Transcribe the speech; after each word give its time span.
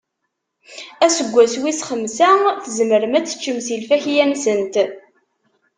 Aseggas 1.05 1.53
wis 1.61 1.79
xemsa, 1.89 2.31
tzemrem 2.63 3.13
ad 3.19 3.25
teččem 3.27 3.57
si 3.65 3.75
lfakya-nsent. 3.81 4.73